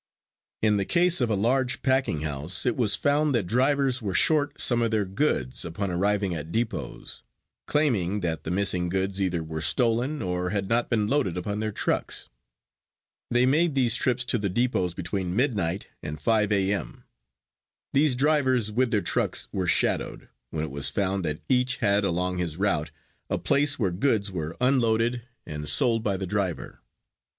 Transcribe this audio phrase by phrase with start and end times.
[0.63, 4.59] In the case of a large packing house it was found that drivers were short
[4.59, 7.21] some of their goods upon arriving at depots,
[7.67, 11.71] claiming that the missing goods either were stolen or had not been loaded upon their
[11.71, 12.29] trucks.
[13.29, 16.73] They made these trips to the depots between midnight and 5 a.
[16.73, 17.03] m.
[17.93, 22.39] These drivers with their trucks were shadowed, when it was found that each had along
[22.39, 22.89] his route
[23.29, 26.79] a place where goods were unloaded and sold by the driver.